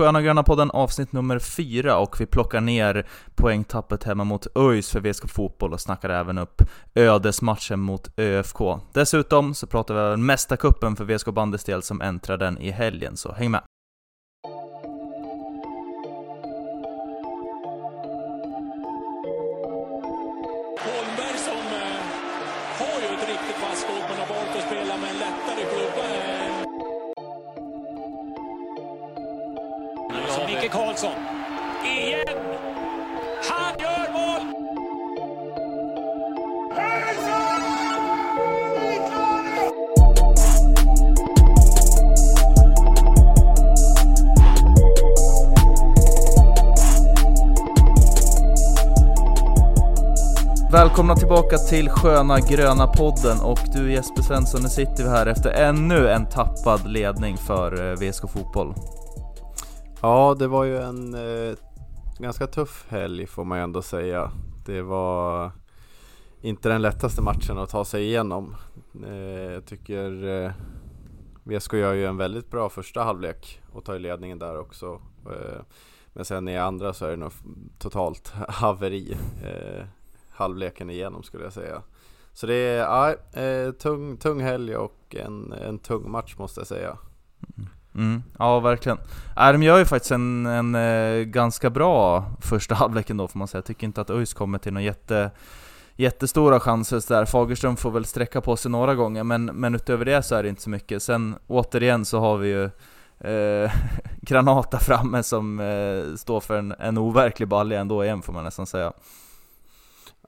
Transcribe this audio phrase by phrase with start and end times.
[0.00, 5.00] Sköna Gröna podden avsnitt nummer fyra och vi plockar ner poängtappet hemma mot ÖIS för
[5.00, 6.62] VSK Fotboll och snackar även upp
[6.94, 8.58] ödesmatchen mot ÖFK.
[8.92, 13.16] Dessutom så pratar vi om Mästarkuppen för VSK Bandys del som äntrar den i helgen,
[13.16, 13.62] så häng med!
[50.72, 55.50] Välkomna tillbaka till Sköna Gröna podden och du Jesper Svensson, nu sitter vi här efter
[55.50, 58.74] ännu en tappad ledning för eh, VSK Fotboll.
[60.02, 61.56] Ja, det var ju en eh,
[62.18, 64.32] ganska tuff helg får man ju ändå säga.
[64.66, 65.50] Det var
[66.40, 68.56] inte den lättaste matchen att ta sig igenom.
[69.06, 70.52] Eh, jag tycker eh,
[71.44, 75.00] VSK gör ju en väldigt bra första halvlek och tar ju ledningen där också.
[75.26, 75.60] Eh,
[76.12, 77.32] men sen i andra så är det nog
[77.78, 79.84] totalt haveri eh,
[80.30, 81.82] halvleken igenom skulle jag säga.
[82.32, 86.66] Så det är ja, eh, tung, tung helg och en, en tung match måste jag
[86.66, 86.96] säga.
[87.94, 88.98] Mm, ja, verkligen.
[89.36, 93.48] Äh, de gör ju faktiskt en, en eh, ganska bra första halvlek ändå får man
[93.48, 93.58] säga.
[93.58, 95.30] Jag tycker inte att ÖIS kommer till några jätte,
[95.96, 97.24] jättestora chanser där.
[97.24, 100.48] Fagerström får väl sträcka på sig några gånger, men, men utöver det så är det
[100.48, 101.02] inte så mycket.
[101.02, 102.64] Sen återigen så har vi ju
[103.30, 103.72] eh,
[104.22, 108.66] Granata framme som eh, står för en, en overklig balja ändå igen får man nästan
[108.66, 108.92] säga.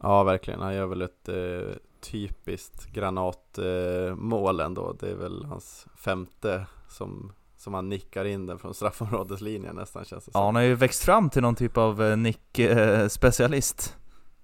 [0.03, 0.61] Ja, verkligen.
[0.61, 4.97] Han gör väl ett eh, typiskt granatmål eh, ändå.
[5.00, 10.25] Det är väl hans femte som, som han nickar in den från straffområdeslinjen nästan känns
[10.25, 10.44] det Ja, som.
[10.44, 13.97] han har ju växt fram till någon typ av eh, nick-specialist.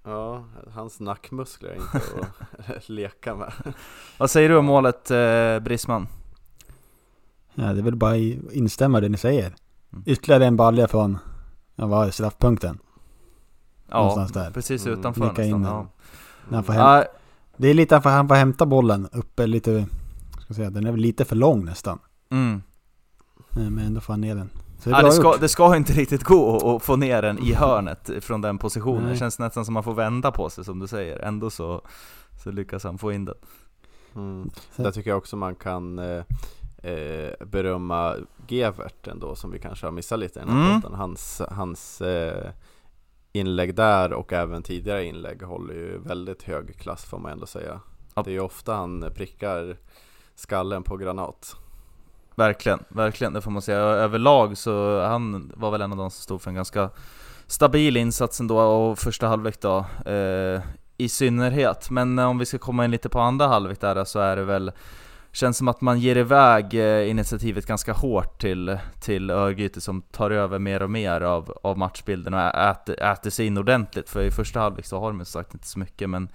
[0.03, 0.43] Ja,
[0.73, 2.01] hans nackmuskler är inte
[2.77, 3.53] att leka med.
[4.17, 6.07] Vad säger du om målet eh, Brisman?
[7.53, 9.55] Ja, det är väl bara att instämma i det ni säger.
[9.93, 10.03] Mm.
[10.05, 11.17] Ytterligare en balja från,
[11.75, 12.79] ja, vad är straffpunkten?
[13.91, 14.51] Ja, Någonstans där.
[14.51, 15.61] precis Mm, utanför in nästan.
[15.61, 15.71] den.
[15.71, 15.87] Ja.
[16.49, 17.05] När han får hämta,
[17.57, 19.85] det är lite för han får hämta bollen uppe lite,
[20.39, 21.99] ska säga, den är väl lite för lång nästan.
[22.31, 22.61] mm.
[23.57, 24.49] Eh, Men ändå får han ner den.
[24.83, 28.09] Det Ja, det, ska, det ska inte riktigt gå att få ner den i hörnet
[28.21, 29.03] från den positionen.
[29.03, 29.11] Nej.
[29.13, 31.19] Det känns nästan som man får vända på sig som du säger.
[31.19, 31.81] Ändå så,
[32.43, 33.35] så lyckas han få in den.
[34.15, 34.49] Mm.
[34.75, 36.23] Där tycker jag också man kan eh,
[36.91, 38.15] eh, berömma
[38.47, 40.93] Gevert ändå som vi kanske har missat lite i den här Mm.
[40.93, 42.51] Hans, hans eh,
[43.31, 47.79] inlägg där och även tidigare inlägg håller ju väldigt hög klass får man ändå säga.
[48.15, 48.23] Ja.
[48.23, 49.77] Det är ju ofta han prickar
[50.35, 51.55] skallen på granat.
[52.35, 53.33] Verkligen, verkligen.
[53.33, 53.79] Det får man säga.
[53.79, 56.89] Överlag så han var väl en av de som stod för en ganska
[57.47, 59.85] stabil insats ändå och första halvlek då.
[60.05, 60.61] Eh,
[60.97, 61.89] I synnerhet.
[61.89, 64.71] Men om vi ska komma in lite på andra halvlek där så är det väl
[65.31, 70.31] Känns som att man ger iväg eh, initiativet ganska hårt till, till Örgryte som tar
[70.31, 74.09] över mer och mer av, av matchbilden och äter, äter sig in ordentligt.
[74.09, 76.29] För i första halvlek så har de ju sagt inte så mycket men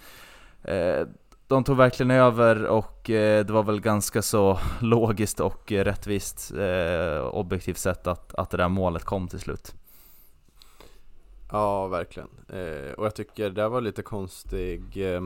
[0.62, 1.06] eh,
[1.46, 7.26] de tog verkligen över och eh, det var väl ganska så logiskt och rättvist eh,
[7.26, 9.74] objektivt sett att, att det där målet kom till slut.
[11.52, 12.28] Ja, verkligen.
[12.48, 14.82] Eh, och jag tycker det var lite konstig,
[15.14, 15.22] eh,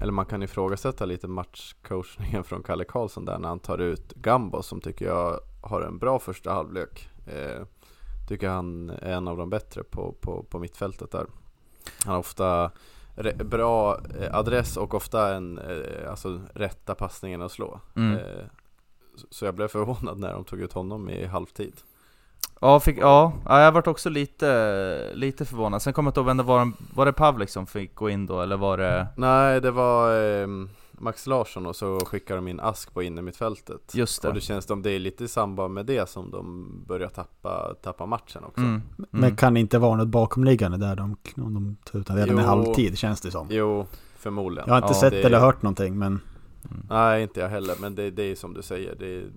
[0.00, 4.62] eller man kan ifrågasätta lite matchcoachningen från Kalle Karlsson där när han tar ut Gambo
[4.62, 7.08] som tycker jag har en bra första halvlek.
[7.26, 7.66] Eh,
[8.28, 11.26] tycker han är en av de bättre på, på, på mittfältet där.
[12.04, 12.70] Han har ofta
[13.16, 17.80] re- bra eh, adress och ofta en, eh, alltså rätta passningen att slå.
[17.96, 18.18] Mm.
[18.18, 18.44] Eh,
[19.16, 21.80] så- så jag blev förvånad när de tog ut honom i halvtid.
[22.62, 25.82] Ja, fick, ja, ja, jag vart också lite, lite förvånad.
[25.82, 28.26] Sen kommer jag inte ihåg vem det var, var det Pavlik som fick gå in
[28.26, 29.06] då, eller var det...
[29.16, 30.46] Nej, det var eh,
[30.92, 33.94] Max Larsson och så skickade de in Ask på innermittfältet.
[33.94, 34.28] Just det.
[34.28, 37.74] Och det känns som det är lite i samband med det som de börjar tappa,
[37.82, 38.60] tappa matchen också.
[38.60, 39.36] Mm, Men mm.
[39.36, 42.98] kan det inte vara något bakomliggande där de, de tar ut den redan i halvtid
[42.98, 43.46] känns det som.
[43.50, 43.86] Jo,
[44.18, 44.64] förmodligen.
[44.68, 46.20] Jag har inte Ja, sett det- eller hört någonting men
[46.90, 48.94] Nej, inte jag heller, men det, det är som du säger.
[48.94, 49.30] Det är,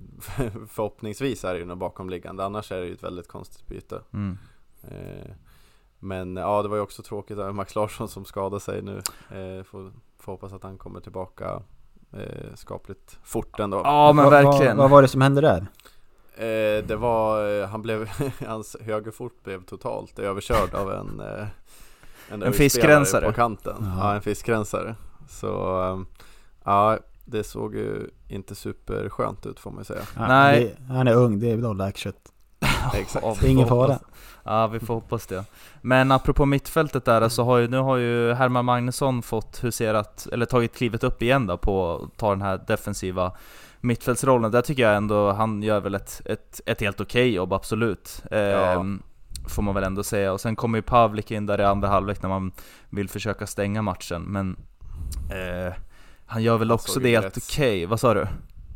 [0.67, 4.01] förhoppningsvis är det ju något bakomliggande, annars är det ju ett väldigt konstigt byte.
[4.13, 4.37] Mm.
[4.83, 5.31] Eh,
[5.99, 8.97] men ja, det var ju också tråkigt att Max Larsson som skadade sig nu.
[9.29, 11.61] Eh, får, får hoppas att han kommer tillbaka
[12.13, 13.81] eh, skapligt fort ändå.
[13.83, 14.77] Ja men verkligen.
[14.77, 15.67] Vad, vad var det som hände där?
[16.37, 18.09] Eh, det var, eh, han blev,
[18.47, 23.25] hans högerfot blev totalt överkörd av en eh, En överspelare fiskrensare.
[23.25, 23.75] på kanten.
[23.79, 24.09] Jaha.
[24.09, 24.95] Ja, en fiskrensare.
[25.29, 25.99] Så eh,
[26.63, 30.01] ja, det såg ju inte superskönt ut får man ju säga.
[30.15, 30.75] Ja, Nej.
[30.87, 32.31] Det, han är ung, det är läkkött.
[32.93, 33.25] Exakt.
[33.25, 33.99] Ja, Det är ingen fara.
[34.43, 35.45] Ja, vi får hoppas det.
[35.81, 40.45] Men apropå mittfältet där, så har ju, nu har ju Herman Magnusson fått huserat, eller
[40.45, 43.31] tagit klivet upp igen då på att ta den här defensiva
[43.81, 44.51] mittfältsrollen.
[44.51, 48.23] Där tycker jag ändå han gör väl ett, ett, ett helt okej jobb, absolut.
[48.31, 49.01] Ehm,
[49.47, 50.33] Får man väl ändå säga.
[50.33, 52.51] Och sen kommer ju Pavlik in där i andra halvlek när man
[52.89, 54.21] vill försöka stänga matchen.
[54.21, 54.57] Men
[55.29, 55.73] eh,
[56.25, 57.85] han gör väl Han också det helt rätt- okej.
[57.85, 58.27] Vad sa du?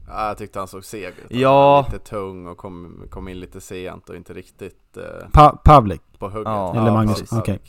[0.07, 1.13] Ja, jag tyckte han såg seg ut.
[1.31, 1.81] Han Ja.
[1.81, 6.01] var Lite tung och kom, kom in lite sent och inte riktigt eh, Pa Pavlik.
[6.19, 6.46] på hugget.
[6.48, 7.38] Ja, Eller Magnus, precis.
[7.40, 7.60] okej.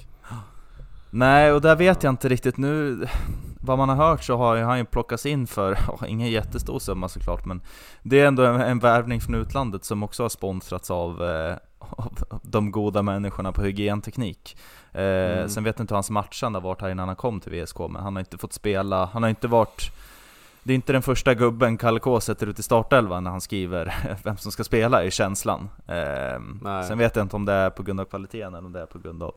[1.11, 3.07] Nej, och där vet jag inte riktigt nu
[3.63, 6.79] Vad man har hört så har ju han ju plockats in för, ja, ingen jättestor
[6.79, 7.63] summa såklart men
[8.03, 12.41] Det är ändå en, en värvning från utlandet som också har sponsrats av, eh, av
[12.43, 14.57] de goda människorna på hygienteknik
[14.93, 15.49] eh, Mm.
[15.49, 17.79] Sen vet jag inte hur hans matchande har varit här innan han kom till VSK
[17.79, 19.91] men han har inte fått spela, han har inte varit
[20.63, 23.95] det är inte den första gubben Kalle K sätter ut i startelvan när han skriver
[24.25, 25.69] vem som ska spela i känslan.
[25.87, 28.81] Eh, sen vet jag inte om det är på grund av kvaliteten eller om det
[28.81, 29.35] är på grund av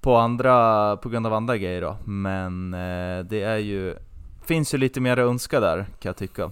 [0.00, 1.96] på, andra, på grund av andra grejer då.
[2.04, 3.96] Men eh, det är ju,
[4.44, 6.50] finns ju lite mer att önska där kan jag tycka.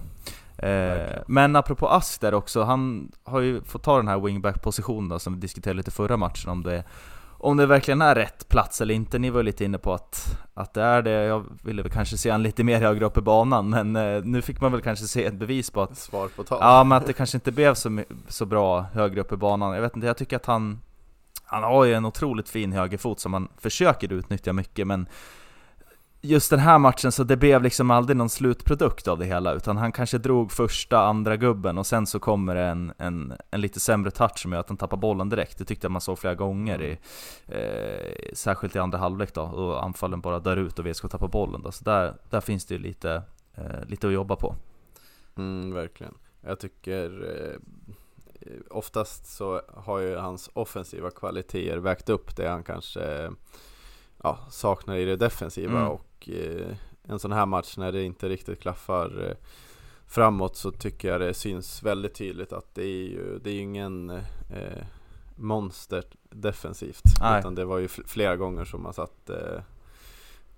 [0.57, 5.33] Eh, men apropå Ask där också, han har ju fått ta den här wingback-positionen som
[5.33, 6.83] vi diskuterade lite förra matchen om det
[7.39, 9.19] om det verkligen är rätt plats eller inte.
[9.19, 11.11] Ni var ju lite inne på att, att det är det.
[11.11, 14.41] Jag ville väl kanske se han lite mer högre upp i banan, men eh, nu
[14.41, 16.59] fick man väl kanske se ett bevis på att Svar på tal.
[16.61, 19.75] Ja men att det kanske inte blev så, så bra högre upp i banan.
[19.75, 20.81] Jag vet inte, jag tycker att han
[21.43, 25.07] Han har ju en otroligt fin högerfot som han försöker utnyttja mycket men
[26.27, 29.77] Just den här matchen så det blev liksom aldrig någon slutprodukt av det hela utan
[29.77, 33.79] han kanske drog första, andra gubben och sen så kommer det en, en, en lite
[33.79, 35.57] sämre touch som gör att han tappar bollen direkt.
[35.57, 36.97] Det tyckte jag man såg flera gånger i
[37.47, 41.61] eh, Särskilt i andra halvlek då och anfallen bara dör ut och VSK tappar bollen
[41.61, 41.71] då.
[41.71, 43.21] Så där, där finns det ju lite,
[43.55, 44.55] eh, lite att jobba på.
[45.37, 46.13] Mm, verkligen.
[46.41, 47.59] Jag tycker eh,
[48.69, 53.29] oftast så har ju hans offensiva kvaliteter vägt upp det han kanske
[54.23, 55.87] ja, saknar i det defensiva Mm.
[55.91, 59.35] och eh, en sån här match när det inte riktigt klaffar eh,
[60.07, 64.09] framåt så tycker jag det syns väldigt tydligt att det är ju, det är ingen
[64.09, 64.83] eh,
[65.35, 67.39] monster defensivt Nej.
[67.39, 69.61] utan det var ju fl- flera gånger som man satt eh,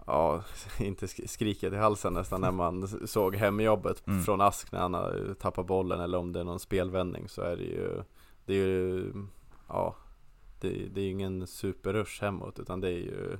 [0.06, 0.44] Ja,
[0.80, 4.24] inte sk- skriket i halsen nästan när man såg hemjobbet Mm.
[4.24, 7.56] från Ask när han har tappat bollen eller om det är någon spelvändning så är
[7.56, 8.04] det ju
[8.46, 9.14] Det är ju
[9.68, 9.96] Ja
[10.60, 13.38] Det, det är ju ingen superrush hemåt utan det är ju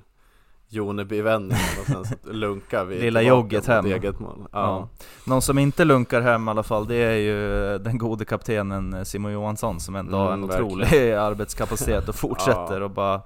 [0.72, 2.04] Joneby-vändning och sen
[2.40, 3.86] lunkar vi Lilla jogget hem.
[3.86, 4.38] eget mål.
[4.42, 4.48] Ja.
[4.52, 4.88] Ja.
[5.26, 9.32] Någon som inte lunkar hem i alla fall, det är ju den gode kaptenen Simon
[9.32, 12.84] Johansson som ändå har en Mm, otrolig arbetskapacitet och fortsätter Ja.
[12.84, 13.20] och bara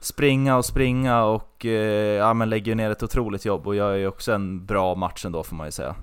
[0.00, 4.06] springa och springa och eh, ja, men lägger ner ett otroligt jobb och gör ju
[4.06, 5.94] också en bra match ändå får man ju säga.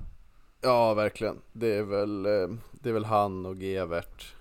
[0.62, 1.36] Ja, verkligen.
[1.54, 2.31] Det är väl, eh,
[2.72, 4.33] det är väl han och Gevert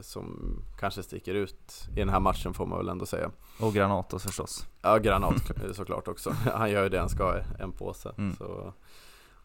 [0.00, 3.30] som kanske sticker ut i den här matchen får man väl ändå säga.
[3.60, 4.66] Och Granatos förstås.
[4.82, 6.30] Ja, Granat eh, såklart också.
[6.54, 8.14] Han gör ju det han ska, i en påse.
[8.18, 8.36] Mm.
[8.36, 8.72] Så,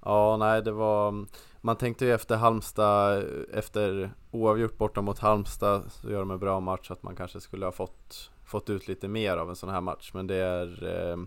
[0.05, 1.25] ja, nej, det var...
[1.61, 3.23] Man tänkte ju efter Halmstad,
[3.53, 7.65] efter oavgjort borta mot Halmstad så gör de en bra match att man kanske skulle
[7.65, 10.11] ha fått, fått ut lite mer av en sån här match.
[10.13, 10.83] Men det är...
[10.83, 11.17] Eh,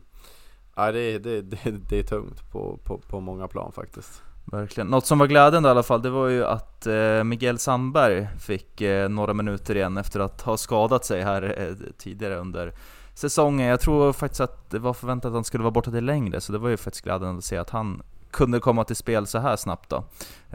[0.76, 4.22] ja, det, är- det, det, det är tungt på, på, på många plan faktiskt.
[4.50, 4.86] Verkligen.
[4.86, 8.80] Något som var glädjande i alla fall, det var ju att eh, Miguel Sandberg fick
[8.80, 12.72] eh, några minuter igen efter att ha skadat sig här eh, tidigare under
[13.14, 13.66] säsongen.
[13.66, 16.52] Jag tror faktiskt att det var förväntat att han skulle vara borta till längre, så
[16.52, 19.56] det var ju faktiskt glädjande att se att han kunde komma till spel så här
[19.56, 19.96] snabbt då.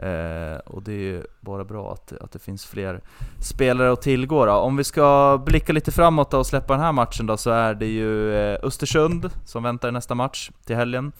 [0.06, 3.00] Eh, och det är ju bara bra att, att det finns fler
[3.40, 4.52] spelare att tillgå då.
[4.52, 7.74] Om vi ska blicka lite framåt då och släppa den här matchen då, så är
[7.74, 11.12] det ju eh, Östersund som väntar i nästa match till helgen.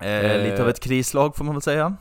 [0.00, 0.50] Eh, Eh.
[0.50, 1.96] lite av ett krislag får man väl säga.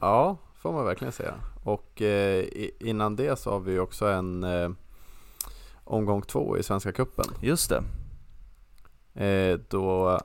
[0.00, 1.34] Ja, får man verkligen säga.
[1.64, 2.44] Och eh,
[2.80, 4.70] innan det så har vi också en eh,
[5.84, 7.24] omgång två i Svenska Cupen.
[7.40, 7.82] Just det.
[9.26, 10.20] Eh, då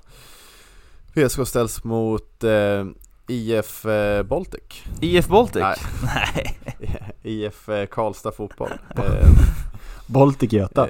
[1.13, 2.85] VSK ställs mot eh,
[3.27, 3.85] IF
[4.25, 4.83] Baltic.
[5.01, 5.63] IF Baltic?
[6.03, 6.59] Nej.
[7.23, 8.71] IF Karlstad Fotboll.
[10.07, 10.87] Baltic Göta.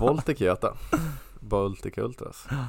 [0.00, 0.76] Baltic Göta.
[1.40, 2.46] Baltic Ultras.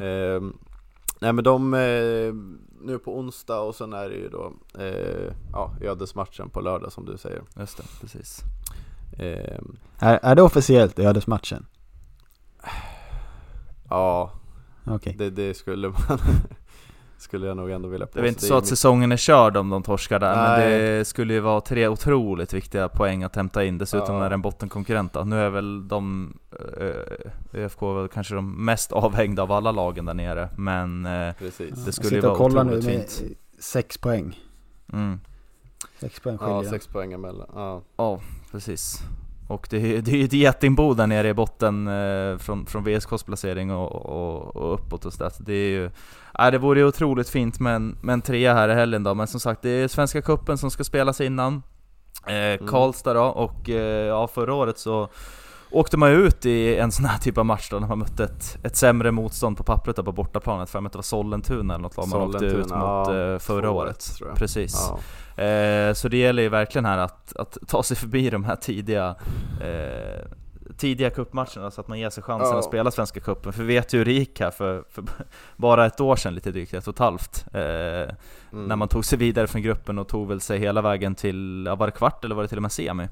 [1.23, 2.33] Nej men de, eh,
[2.81, 7.05] nu på onsdag och sen är det ju då eh, ja, ödesmatchen på lördag som
[7.05, 7.41] du säger.
[7.59, 8.39] Just det, precis.
[9.19, 9.59] Eh,
[9.99, 11.65] Är, är det officiellt ödesmatchen?
[13.89, 14.31] ja,
[14.85, 15.15] Okej.
[15.17, 15.97] Det, det skulle man
[17.23, 19.57] Skulle jag nog ändå vilja påstå Det är inte är så att säsongen är körd
[19.57, 20.79] om de torskar där, men Nej.
[20.97, 24.19] det skulle ju vara tre otroligt viktiga poäng att hämta in, dessutom Ja.
[24.21, 25.19] när det är en bottenkonkurrent då.
[25.23, 26.33] Nu är väl de,
[26.79, 31.85] eh, ÖFK väl kanske de mest avhängda av alla lagen där nere, men eh, Precis
[31.85, 33.37] det skulle ju Jag sitter och vara kollar nu otroligt med fint.
[33.59, 34.39] sex poäng.
[34.93, 35.19] mm,
[35.99, 37.81] Sex poäng skiljer Ja, sex poäng emellan ja.
[37.97, 38.19] ja
[38.51, 38.99] precis.
[39.53, 42.83] Och det, är- det är ju ett getingbo där nere i botten eh, från, från
[42.83, 45.29] VSKs placering och, och, och uppåt och så där.
[45.29, 45.89] Så Det är ju...
[46.37, 49.13] Ja, det vore ju otroligt fint med en, med en trea här i helgen då,
[49.13, 51.63] men som sagt det är Svenska Cupen som ska spelas innan.
[52.27, 55.07] Eh, Karlstad då, och eh, ja, förra året så
[55.73, 58.57] åkte man ut i en sån här typ av match då, när man mötte ett,
[58.63, 61.81] ett sämre motstånd på pappret då på bortaplanet, för jag att det var Sollentuna eller
[61.81, 63.01] något vad man åkte ut mot ja,
[63.33, 64.07] eh, förra 2-1 året.
[64.19, 64.35] jag.
[64.35, 64.91] Precis.
[65.37, 65.43] Ja.
[65.43, 69.15] Eh, så det gäller ju verkligen här att, att ta sig förbi de här tidiga
[69.61, 70.25] eh,
[70.77, 72.59] tidiga cupmatcherna så att man ger sig chansen Ja.
[72.59, 73.53] att spela Svenska cupen.
[73.53, 75.03] För vi vet ju hur det gick här för, för
[75.55, 77.45] bara ett år sedan, lite drygt ett och ett halvt.
[77.53, 78.15] Eh,
[78.53, 78.65] Mm.
[78.65, 81.75] När man tog sig vidare från gruppen och tog väl sig hela vägen till, ja,
[81.75, 83.07] var det kvart eller var det till och med semi?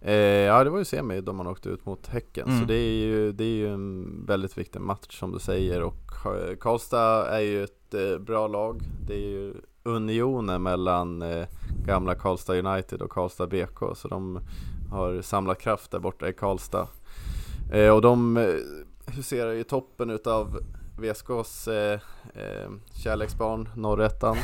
[0.00, 2.48] Eh, ja det var ju semi då man åkte ut mot Häcken.
[2.48, 2.60] Mm.
[2.60, 5.82] Så det är, ju, det är ju en väldigt viktig match som du säger.
[5.82, 8.82] Och eh, Karlstad är ju ett eh, bra lag.
[9.06, 11.46] Det är ju unionen mellan eh,
[11.86, 14.40] gamla Karlstad United och Karlstad BK Så de
[14.90, 16.88] har samlat kraft där borta i Karlstad.
[17.72, 18.54] Eh, Och de eh,
[19.06, 20.58] huserar i toppen utav
[20.98, 22.00] VSKs eh,
[22.34, 22.70] eh,
[23.02, 24.36] kärleksbarn, Norrettan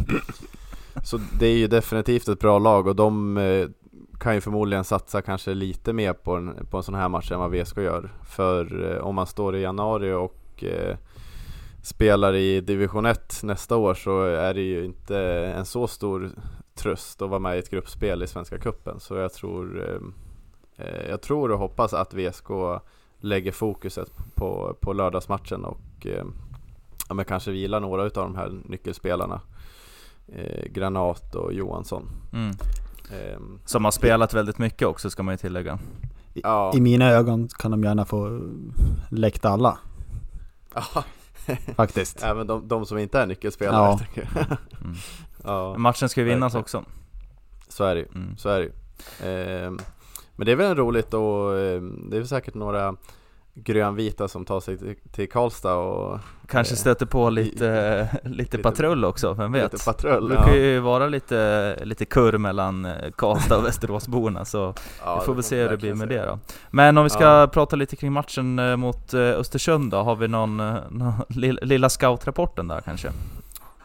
[1.04, 2.86] Så det är ju definitivt ett bra lag.
[2.86, 3.68] Och de eh,
[4.20, 7.40] kan ju förmodligen satsa kanske lite mer på en, på en sån här match än
[7.40, 8.12] vad VSK gör.
[8.22, 10.96] För eh, om man står i januari och eh,
[11.82, 15.18] spelar i division 1 nästa år så är det ju inte
[15.56, 16.30] en så stor
[16.74, 19.00] tröst att vara med i ett gruppspel i Svenska Cupen.
[19.00, 22.50] Så jag tror, eh, eh jag tror och hoppas att VSK
[23.18, 26.24] lägger fokuset på, på lördagsmatchen och eh,
[27.08, 29.40] ja, men kanske vilar några av de här nyckelspelarna.
[30.28, 32.08] Eh, Granat och Johansson.
[32.32, 32.56] Mm.
[33.12, 35.78] Ehm, Som har spelat väldigt mycket också ska man ju tillägga.
[36.34, 36.72] ja.
[36.74, 38.40] I mina ögon kan de gärna få
[39.10, 39.78] läkta alla,
[40.74, 41.04] Ja,
[41.76, 42.22] faktiskt.
[42.22, 43.98] även de, de som inte är nyckelspelare.
[44.14, 44.22] Ja.
[44.84, 44.94] Mm.
[45.44, 46.84] ja, Matchen ska ju vinnas Verkligen.
[46.84, 46.84] också.
[47.68, 48.08] så är det ju.
[48.14, 48.36] Mm.
[48.36, 48.72] Så är det ju.
[49.30, 49.78] Ehm,
[50.36, 52.96] men det är väl roligt och ehm, det är väl säkert några
[53.54, 59.04] grönvita som tar sig till, Karlstad och Kanske Eh, stöter på lite, lite, lite- patrull
[59.04, 59.72] också, vem vet?
[59.72, 60.28] lite patrull.
[60.28, 65.26] Det brukar ju vara lite, lite kurr mellan eh, Karlstad och Västeråsborna så Ja, vi
[65.26, 66.38] får väl se hur det blir med det då.
[66.70, 67.46] Men om vi ska Ja.
[67.52, 72.68] prata lite kring matchen eh, mot Östersund då, har vi någon, någon lill- lilla scoutrapporten
[72.68, 73.08] där kanske?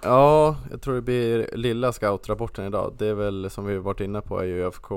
[0.03, 2.93] Ja, jag tror det blir lilla scoutrapporten idag.
[2.97, 4.89] Det är väl som vi varit inne på är ju ÖFK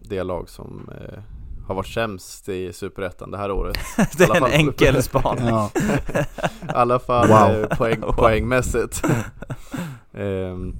[0.00, 0.90] det lag som
[1.66, 3.76] har varit sämst i Superettan det här året.
[4.18, 5.46] det är en enkel spaning.
[5.46, 5.70] Ja.
[6.62, 7.50] I alla fall Wow.
[7.70, 9.02] eh, poäng, poängmässigt.
[10.12, 10.76] Ehm,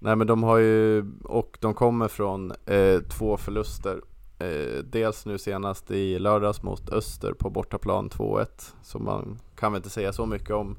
[0.00, 4.00] nej men de har ju, och de kommer från eh, två förluster.
[4.38, 8.46] Eh, dels nu senast i lördags mot Öster på bortaplan 2-1.
[8.82, 10.76] Så man kan väl inte säga så mycket om.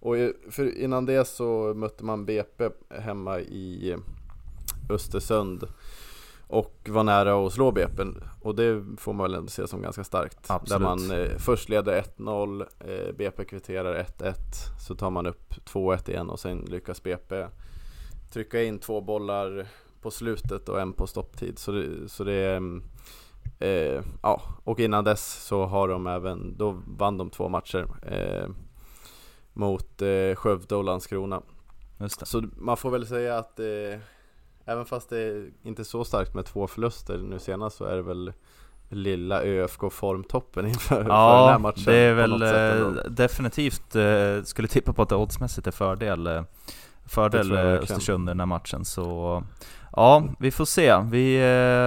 [0.00, 0.16] Och
[0.76, 2.68] innan det så mötte man BP
[3.00, 3.96] hemma i
[4.90, 5.64] Östersund.
[6.48, 8.02] Och var nära att slå BP
[8.40, 10.50] och det får man väl ändå se som ganska starkt.
[10.50, 10.80] Absolut.
[10.80, 14.34] Där man eh, först leder 1-0, eh, BP kvitterar 1-1,
[14.86, 17.46] så tar man upp 2-1 igen och sen lyckas BP
[18.30, 19.66] trycka in två bollar
[20.02, 21.58] på slutet och en på stopptid.
[21.58, 22.82] Så det, så det mm,
[23.58, 28.48] eh, ja, och innan dess så har de även, då vann de två matcher eh,
[29.52, 31.42] mot eh, Skövde och Landskrona.
[32.08, 34.00] Så man får väl säga att eh,
[34.68, 38.02] även fast det är inte så starkt med två förluster nu senast så är det
[38.02, 38.32] väl
[38.88, 41.82] lilla ÖFK formtoppen inför för den här Ja, matchen.
[41.86, 46.26] det är väl sätt eh, definitivt, eh, skulle tippa på att det oddsmässigt är fördel,
[46.26, 46.42] eh,
[47.06, 47.52] fördel.
[47.52, 48.84] Östersund i den här matchen.
[48.84, 49.42] Så
[49.92, 50.96] ja, vi får se.
[51.10, 51.40] Vi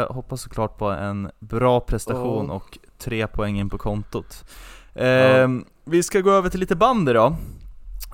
[0.09, 2.53] hoppas såklart på en bra prestation Ja.
[2.53, 4.45] och tre poäng in på kontot.
[4.93, 5.47] Eh,
[5.85, 7.35] Vi ska gå över till lite bandy då.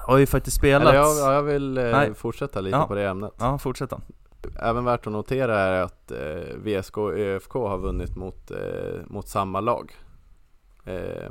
[0.07, 0.81] Har ju faktiskt spelat.
[0.88, 2.13] Eller jag, ja, jag vill Nej.
[2.13, 2.88] fortsätta lite Ja.
[2.88, 3.31] på det ämnet.
[3.39, 4.00] Ja, fortsätt då.
[4.60, 9.27] Även värt att notera är att eh, VSK och ÖFK har vunnit mot, eh, mot
[9.27, 9.96] samma lag.
[10.86, 11.29] Eh,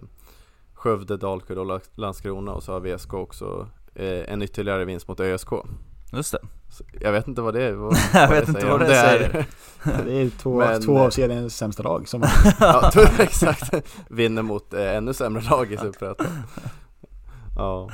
[0.75, 5.21] Skövde, Dalkurd och La- Landskrona och så har VSK också eh, en ytterligare vinst mot
[5.21, 5.49] ÖSK.
[6.13, 6.39] Just det.
[6.71, 7.73] Så jag vet inte vad det är.
[7.73, 9.47] Vad, Jag vet inte vad om det är- säger.
[10.05, 12.23] Det är två, Men- två av seriens sämsta lag som
[12.61, 13.75] ja, exakt.
[14.09, 16.27] Vinner mot eh, ännu sämre lag i Superettan.
[17.57, 17.91] Ja.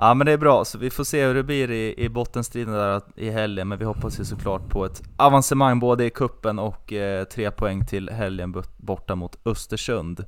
[0.00, 2.74] Ja men det är bra, så vi får se hur det blir i, i bottenstriden
[2.74, 6.92] där i helgen, men vi hoppas ju såklart på ett avancemang både i kuppen och
[6.92, 10.24] eh, tre poäng till helgen borta mot Östersund.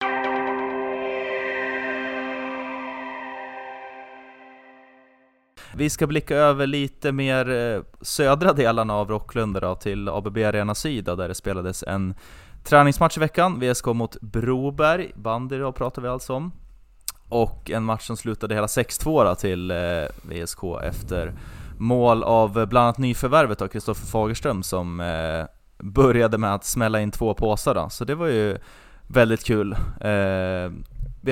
[5.74, 10.74] Vi ska blicka över lite mer eh, södra delarna av Rocklunda då, till ABB Arena
[10.74, 12.14] Syd där det spelades en
[12.64, 16.52] träningsmatch i veckan, VSK mot Broberg, bandy då pratar vi alltså om.
[17.30, 19.76] Och en match som slutade hela 6-2 då till eh,
[20.22, 21.32] VSK efter
[21.78, 25.44] mål av eh, bland annat nyförvärvet av Kristoffer Fagerström som eh,
[25.78, 28.58] började med att smälla in två påsar då, så det var ju
[29.06, 29.72] väldigt kul.
[30.00, 30.72] Eh,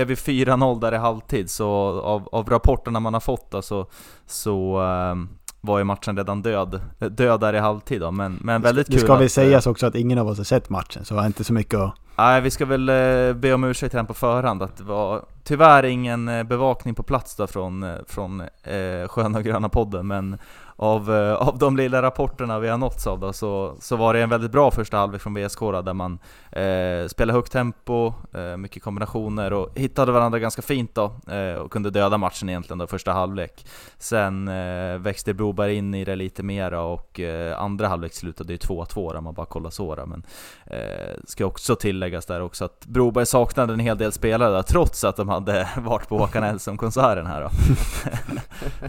[0.00, 1.68] är vid 4-0 där i halvtid, så
[2.00, 3.86] av, av rapporterna man har fått då, så,
[4.26, 5.14] så eh,
[5.60, 9.00] var ju matchen redan död, död där i halvtid då, men, men väldigt kul Det
[9.00, 11.20] ska att, vi eh, sägas också att ingen av oss har sett matchen, så vi
[11.20, 11.94] har inte så mycket att...
[12.18, 15.84] Nej, vi ska väl eh, be om ursäkt den på förhand att det var tyvärr
[15.84, 20.38] ingen eh, bevakning på plats då från, från eh, Sköna och Gröna podden, men
[20.80, 24.22] av, eh, av de lilla rapporterna vi har nåtts av då, så, så var det
[24.22, 26.18] en väldigt bra första halvlek från VSK då, där man
[26.52, 31.72] eh, spelade högt tempo, eh, mycket kombinationer och hittade varandra ganska fint då eh, och
[31.72, 33.66] kunde döda matchen egentligen då första halvlek.
[33.98, 38.58] Sen eh, växte Broberg in i det lite mera och eh, andra halvlek slutade ju
[38.58, 40.22] 2-2 om man bara kollar så då, men
[40.66, 45.04] eh, ska också tilläggas där också att Broberg saknade en hel del spelare där, trots
[45.04, 47.50] att de hade varit på Håkan Hellström-konserten här då.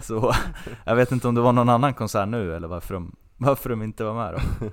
[0.02, 0.34] så
[0.84, 3.82] jag vet inte om det var någon annan konsert nu eller varför de, varför de
[3.82, 4.66] inte var med då.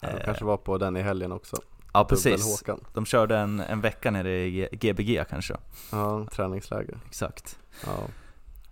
[0.00, 1.56] Ja, de Eh, kanske var på den i helgen också.
[1.94, 2.62] Ja precis,
[2.94, 5.56] de körde en, en vecka nere i Gbg kanske,
[5.92, 6.98] Ja, träningsläger.
[7.06, 7.58] exakt.
[7.86, 7.92] Ja.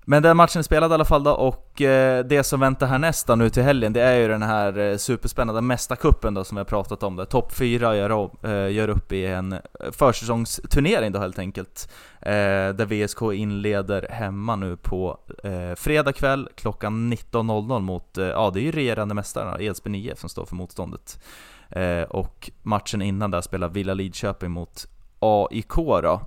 [0.04, 3.26] Men den matchen är spelad i alla fall då, och eh, det som väntar härnäst
[3.26, 6.58] då nu till helgen, det är ju den här eh, superspännande Mästarkuppen då som vi
[6.58, 7.24] har pratat om där.
[7.24, 9.54] Topp 4 eh, gör, upp i en
[9.92, 11.92] försäsongsturnering då helt enkelt.
[12.22, 15.18] Där VSK inleder hemma nu på
[15.76, 20.44] fredag kväll klockan 19.00 mot, ja det är ju regerande mästarna, Edsbyn IF som står
[20.44, 21.20] för motståndet.
[22.08, 24.86] Och matchen innan där spelar Villa Lidköping mot
[25.18, 26.20] AIK då.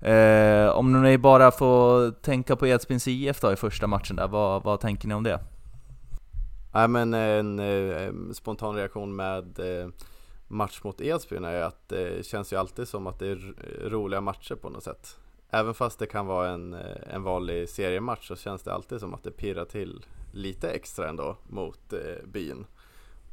[0.00, 4.62] Eh, om ni bara får tänka på Edsbyns IF då i första matchen där, vad,
[4.62, 5.40] vad tänker ni om det?
[6.72, 9.88] Nej men en en spontan reaktion med eh,
[10.48, 13.54] match mot Edsbyn är att det känns ju alltid som att det är
[13.88, 15.16] roliga matcher på något sätt.
[15.50, 19.14] Även fast det kan vara en, eh, en vanlig seriematch så känns det alltid som
[19.14, 22.66] att det pirrar till lite extra ändå mot eh, byn.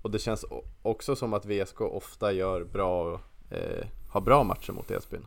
[0.02, 0.46] Och det känns
[0.82, 3.20] också som att VSK ofta gör bra,
[3.50, 5.26] eh, har bra matcher mot Edsbyn.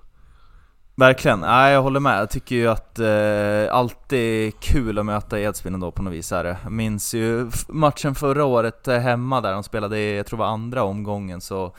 [0.99, 2.21] Verkligen, ja, jag håller med.
[2.21, 6.33] Jag tycker ju att eh, alltid är kul att möta Edsbyn ändå på något vis
[6.33, 6.57] är det.
[6.63, 10.51] Jag minns ju matchen förra året hemma där de spelade, i, jag tror det var
[10.51, 11.75] andra omgången, så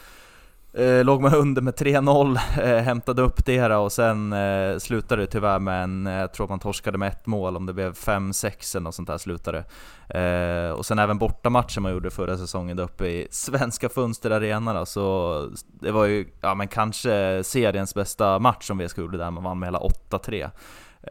[0.79, 5.21] eh, låg man under med 3-0, eh, hämtade upp det här och sen eh, slutade
[5.21, 7.93] det tyvärr med en, eh, jag tror man torskade med ett mål, om det blev
[7.93, 9.63] 5-6 eller något sånt där slutade
[10.09, 14.73] eh, Och sen även bortamatchen man gjorde förra säsongen där uppe i Svenska Fönster Arena
[14.73, 15.49] då, så
[15.81, 19.59] det var ju, ja men kanske seriens bästa match som VSK gjorde där, man vann
[19.59, 20.49] med hela 8-3 eh,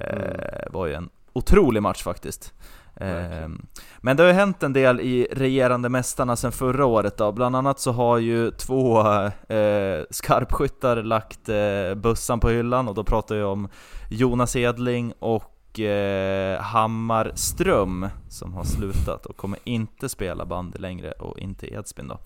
[0.00, 0.72] Mm.
[0.72, 2.54] var ju en otrolig match faktiskt.
[3.00, 3.66] Eh, Verkligen.
[4.00, 7.32] men det har ju hänt en del i regerande mästarna sedan förra året då.
[7.32, 9.00] Bland annat så har ju två
[9.48, 13.68] eh, skarpskyttar lagt eh, bussan på hyllan och då pratar jag om
[14.10, 21.12] Jonas Edling och eh, Hammar Ström som har slutat och kommer inte spela bandy längre
[21.12, 22.18] och inte Edsbyn då.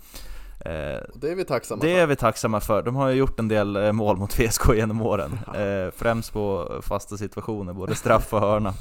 [0.65, 2.01] Eh, det är vi tacksamma det för.
[2.01, 2.83] är vi tacksamma för.
[2.83, 5.39] De har ju gjort en del eh, mål mot VSK genom åren.
[5.55, 8.75] Eh, främst på fasta situationer, både straff och hörna.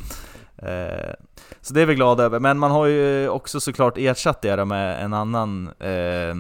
[0.62, 1.14] Eh,
[1.62, 2.40] så det är vi glada över.
[2.40, 6.36] Men man har ju också såklart ersatt det med en annan eh,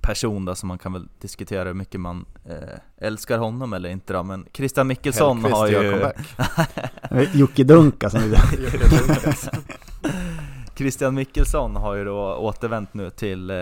[0.00, 4.12] person då, som man kan väl diskutera hur mycket man eh, älskar honom eller inte
[4.12, 4.22] då.
[4.22, 6.12] Men Christian Mickelsson Hellkvist har ju...
[7.38, 8.20] Jocke Dunka som
[10.74, 13.56] Christian Mickelsson har ju då återvänt nu till, eh,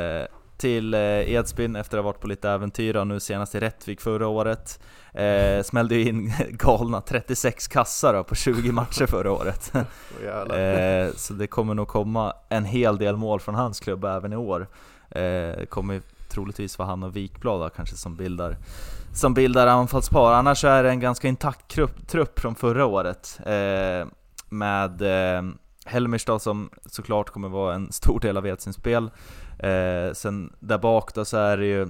[0.59, 4.01] till eh, Edsbyn efter att ha varit på lite äventyr och nu senast i Rättvik
[4.01, 4.81] förra året.
[5.13, 9.73] Eh, smällde ju in galna 36 kassar på 20 matcher förra året.
[10.25, 11.05] Jävlar.
[11.07, 14.37] eh, så det kommer nog komma en hel del mål från hans klubb även i
[14.37, 14.69] år.
[15.11, 18.57] Eh, kommer troligtvis vara han och Wikblad kanske som bildar
[19.13, 20.33] som bildar anfallspar.
[20.33, 23.41] Annars är det en ganska intakt trupp, trupp från förra året.
[23.47, 24.09] Eh,
[24.49, 25.43] med eh,
[25.85, 29.11] Helmers då, som såklart kommer vara en stor del av Edsyns spel.
[29.59, 31.83] Eh, sen där bak då så är det ju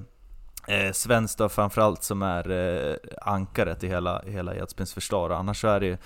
[0.66, 5.30] eh, Svenskt framförallt som är eh, ankaret i hela, i hela Edsbyns försvar.
[5.30, 5.96] Annars så är det ju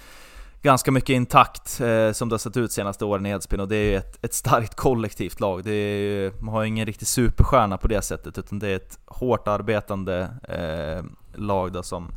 [0.63, 3.77] ganska mycket intakt eh, som det har sett ut senaste åren i Edsbyn och det
[3.77, 5.65] är ju ett, ett starkt kollektivt lag.
[5.65, 8.77] Det är ju, man har ju ingen riktig superstjärna på det sättet utan det är
[8.77, 11.05] ett hårt arbetande eh,
[11.41, 12.09] lag då som,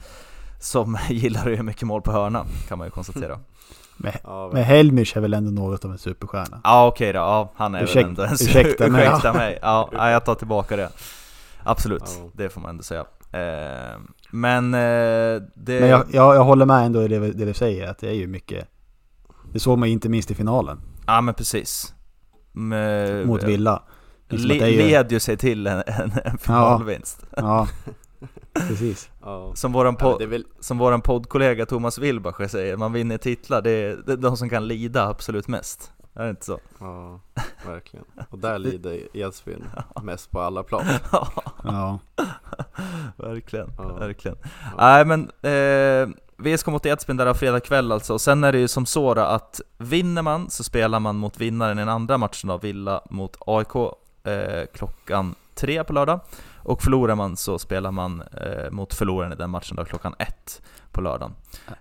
[0.62, 3.40] som gillar att göra mycket mål på hörna kan man ju konstatera.
[4.24, 6.62] Ja, Men Helmich är väl ändå något av en superstjärna?
[6.64, 9.08] Ja okej då, ja, han är Ursäkt- väl ändå en ursäkta mig.
[9.08, 9.60] ursäkta mig.
[9.62, 10.90] Ja, ja, jag tar tillbaka det.
[11.64, 12.30] Absolut, Ja.
[12.34, 13.06] det får man ändå säga.
[13.32, 14.00] Eh,
[14.32, 14.80] men eh,
[15.56, 15.80] det...
[15.80, 18.14] Men jag, jag, jag håller med ändå i det, det du säger, att det är
[18.14, 18.68] ju mycket
[19.54, 21.94] Det såg man ju inte minst i finalen Ja men precis.
[22.52, 23.84] Med, mot Villa
[24.30, 27.26] Liksom Le, ju- led ju sig till en, en, en finalvinst.
[27.38, 27.68] Ja,
[28.68, 29.52] precis ja.
[29.56, 32.94] Som våran, Ja, men po- det är väl, som våran poddkollega Thomas Wilbacher säger, man
[32.94, 35.92] vinner titlar, det är, det är de som kan lida absolut mest.
[36.14, 36.60] Är det inte så?
[36.80, 37.20] Ja,
[37.68, 38.06] verkligen.
[38.30, 39.64] Och där lider Edsbyn
[40.04, 40.84] mest på alla plan.
[41.64, 42.00] Ja.
[43.18, 43.84] verkligen, Ja.
[43.94, 44.38] verkligen.
[44.44, 44.70] Ja.
[44.78, 48.68] Nej men, eh, VSK mot Edsbyn där fredag kväll alltså, och sen är det ju
[48.68, 52.58] som så att vinner man så spelar man mot vinnaren i den andra matchen då,
[52.58, 53.76] Villa mot AIK
[54.24, 56.20] eh, klockan tre på lördag.
[56.66, 60.62] Och förlorar man så spelar man eh, mot förloraren i den matchen då klockan ett
[60.92, 61.36] på lördagen.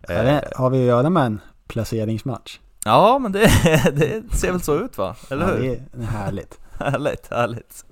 [0.06, 2.60] Det, har vi att göra med en placeringsmatch?
[2.84, 3.40] Ja men det,
[3.92, 5.16] det ser väl så ut va?
[5.30, 5.82] Eller ja, hur?
[5.92, 6.60] Det är härligt.
[6.78, 7.84] Härligt, härligt.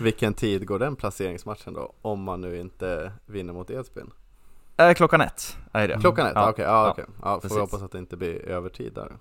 [0.00, 1.92] Vilken tid går den placeringsmatchen då?
[2.02, 4.10] Om man nu inte vinner mot Edsbyn?
[4.76, 5.98] Eh, klockan ett är det.
[6.00, 6.32] Klockan ett?
[6.34, 6.40] Ja.
[6.42, 6.64] Ja, okej.
[6.64, 7.04] Ja, Ja, okej.
[7.22, 7.56] ja, får precis.
[7.56, 9.12] vi hoppas att det inte blir övertid där.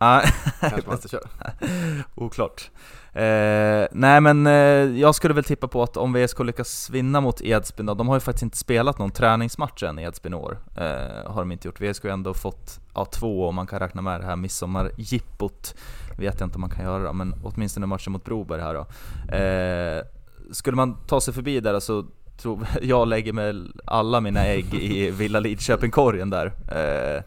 [0.60, 1.22] Kanske man inte kör.
[2.16, 2.72] Oklart.
[3.13, 4.54] Eh, nej men eh,
[5.00, 8.20] jag skulle väl tippa på att om VSK lyckas vinna mot Edsbyn de har ju
[8.20, 10.60] faktiskt inte spelat någon träningsmatch än i Edsbyn år.
[10.76, 11.82] Eh, har de inte gjort.
[11.82, 15.76] VSK har ju ändå fått ja, två om man kan räkna med det här midsommarjippot.
[16.18, 18.86] Vet jag inte om man kan göra det, men åtminstone matchen mot Broberg här då.
[19.38, 20.04] Eh,
[20.52, 22.06] skulle man ta sig förbi där så
[22.38, 26.46] tror jag lägger med alla mina ägg i Villa Lidköping-korgen där.
[26.72, 27.24] Eh,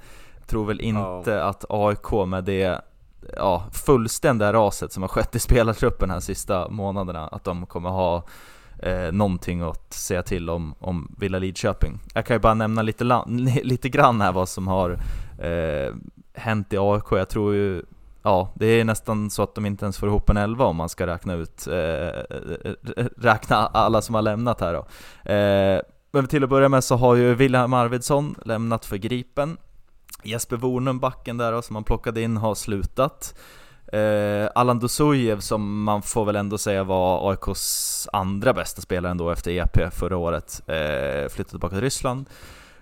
[0.46, 2.80] tror väl inte att AIK med det
[3.36, 8.24] ja, fullständiga raset som har skett i spelartruppen här sista månaderna, att de kommer ha
[8.78, 11.98] eh, någonting att säga till om, om Villa Lidköping.
[12.14, 13.04] Jag kan ju bara nämna lite,
[13.62, 14.90] lite grann här vad som har
[15.38, 15.94] eh,
[16.34, 17.04] hänt i AIK.
[17.10, 17.82] Jag tror ju,
[18.26, 20.88] ja, det är nästan så att de inte ens får ihop en elva om man
[20.88, 24.86] ska räkna ut, eh, eh, eh, räkna alla som har lämnat här då.
[25.32, 25.80] Eh,
[26.12, 29.56] men till att börja med så har ju Wilhelm Arvidsson lämnat för Gripen.
[30.22, 33.38] Jesper Wornum, backen där då, som man plockade in, har slutat.
[33.92, 39.30] Eh, Allan Dosujev som man får väl ändå säga var AIKs andra bästa spelare ändå
[39.30, 42.26] efter EP förra året, eh, flyttade tillbaka till Ryssland.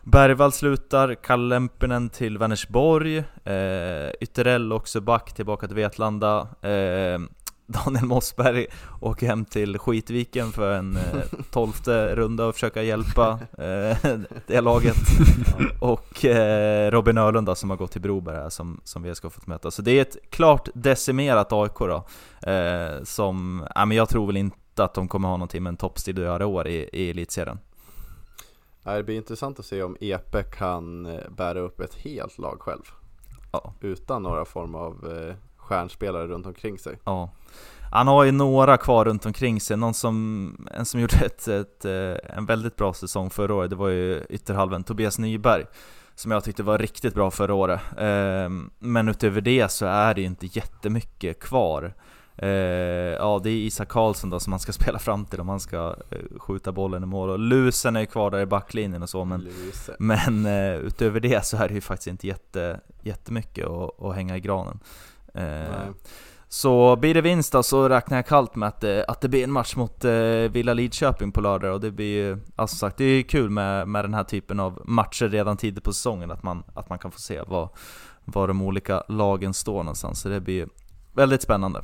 [0.04, 7.18] Bergvall slutar, Kalle Lempinen till Vänersborg, eh, Ytterell också back tillbaka till Vetlanda, eh,
[7.66, 8.66] Daniel Mossberg
[9.00, 11.02] åker hem till Skitviken för en eh,
[11.50, 14.96] tolfte runda och försöka hjälpa eh, det laget.
[15.80, 19.46] Och eh, Robin Öhlund som har gått till Broberg här som, som vi ska fått
[19.46, 19.70] möta.
[19.70, 22.06] Så det är ett klart decimerat AIK då.
[22.50, 25.76] Eh, som, ja, men jag tror väl inte att de kommer ha någonting med en
[25.76, 27.58] toppstrid att göra i år i, i elitserien.
[28.84, 32.82] Det blir intressant att se om Epe kan eh, bära upp ett helt lag själv.
[33.52, 33.74] Ja.
[33.80, 36.98] Utan några form av eh, stjärnspelare runt omkring sig.
[37.04, 37.30] Ja.
[37.92, 41.84] Han har ju några kvar runt omkring sig, någon som, en som gjorde ett, ett,
[41.84, 45.64] eh, en väldigt bra säsong förra året, det var ju ytterhalven Tobias Nyberg
[46.14, 47.80] som jag tyckte var riktigt bra förra året.
[47.98, 51.94] Ehm, Men utöver det så är det ju inte jättemycket kvar.
[52.36, 52.48] Eh,
[53.18, 55.96] Ja, det är Isak Karlsson då som man ska spela fram till om man ska
[56.10, 57.30] eh, skjuta bollen i mål.
[57.30, 59.40] Och Lusen är ju kvar där i backlinjen och så, men
[59.98, 64.36] men eh, utöver det så är det ju faktiskt inte jätte, jättemycket att, att hänga
[64.36, 64.78] i granen.
[66.48, 69.44] Så blir det vinst då så räknar jag kallt med att det, att det blir
[69.44, 70.04] en match mot
[70.50, 73.88] Villa Lidköping på lördag och det blir ju, alltså sagt, det är ju kul med,
[73.88, 77.10] med den här typen av matcher redan tidigt på säsongen, att man, att man kan
[77.10, 77.68] få se var,
[78.24, 80.20] var de olika lagen står någonstans.
[80.20, 80.68] Så det blir ju
[81.12, 81.82] väldigt spännande.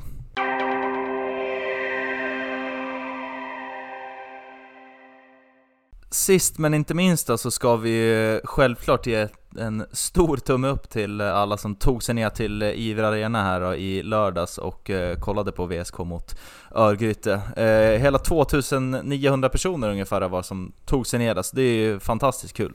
[6.13, 11.21] Sist men inte minst då, så ska vi självklart ge en stor tumme upp till
[11.21, 15.51] alla som tog sig ner till Iver Arena här då, i lördags och eh, kollade
[15.51, 16.35] på VSK mot
[16.75, 17.33] Örgryte.
[17.55, 21.99] Eh, hela 2900 personer ungefär var som tog sig ner där, så det är ju
[21.99, 22.73] fantastiskt kul.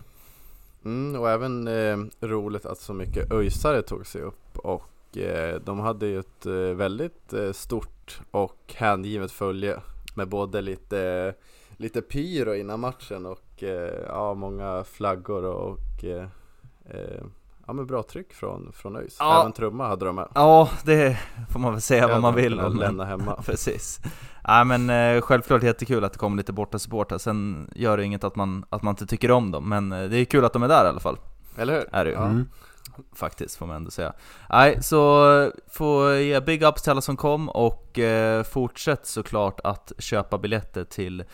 [0.85, 5.81] Mm, och även eh, roligt att så mycket öjsare tog sig upp och eh, de
[5.81, 9.81] hade ju ett eh, väldigt eh, stort och hängivet följe
[10.14, 11.35] med både lite,
[11.77, 16.27] lite pyro innan matchen och eh, ja, många flaggor och eh,
[16.91, 17.23] eh,
[17.67, 19.17] ja, men bra tryck från, från ÖIS.
[19.19, 19.41] Ja.
[19.41, 20.29] Även trumma hade de med.
[20.35, 21.19] Ja, det
[21.51, 22.77] får man väl säga Det vad man vill om.
[22.77, 23.43] lämna hemma.
[23.45, 24.01] Precis.
[24.49, 28.25] Nej men eh, självklart jättekul att det kommer lite borta supportrar, sen gör det inget
[28.25, 30.69] att man, att man inte tycker om dem, men det är kul att de är
[30.69, 31.19] där i alla fall.
[31.59, 31.89] Eller hur?
[31.93, 32.17] Är det ju.
[32.17, 32.25] Ja.
[32.25, 32.49] Mm.
[33.15, 34.12] Faktiskt, får man ändå säga.
[34.51, 39.93] Nej, så får ge big ups till alla som kom och eh, fortsätt såklart att
[39.99, 41.25] köpa biljetter till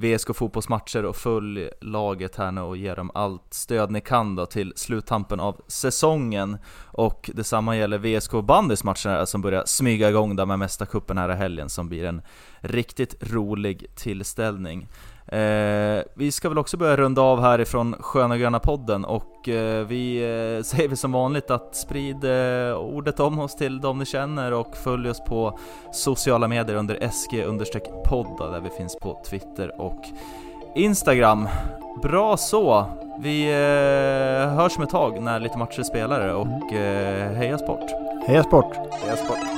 [0.00, 4.46] VSK fotbollsmatcher och följ laget här nu och ge dem allt stöd ni kan då
[4.46, 6.58] till sluttampen av säsongen.
[6.84, 11.34] Och detsamma gäller VSK bandys matcher som börjar smyga igång där med Mästarcupen här i
[11.34, 12.22] helgen som blir en
[12.60, 14.88] riktigt rolig tillställning.
[15.32, 20.16] Eh, vi ska väl också börja runda av härifrån Sköna Gröna podden och eh, vi
[20.16, 24.52] eh, säger väl som vanligt att sprid eh, ordet om oss till de ni känner
[24.52, 25.58] och följ oss på
[25.92, 30.04] sociala medier under SG-podda där vi finns på Twitter och
[30.74, 31.48] Instagram.
[32.02, 32.86] Bra så!
[33.20, 37.90] Vi eh, hörs om ett tag när lite matcher är spelare och eh, heja sport!
[38.26, 38.76] Heja sport!
[39.08, 39.49] E-sport.